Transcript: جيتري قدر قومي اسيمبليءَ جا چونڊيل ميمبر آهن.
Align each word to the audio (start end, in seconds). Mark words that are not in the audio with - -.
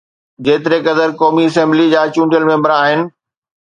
جيتري 0.47 0.79
قدر 0.87 1.13
قومي 1.21 1.45
اسيمبليءَ 1.51 1.93
جا 1.95 2.05
چونڊيل 2.19 2.51
ميمبر 2.53 2.79
آهن. 2.83 3.09